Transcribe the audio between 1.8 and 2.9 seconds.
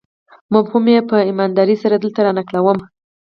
سره دلته رانقلوم.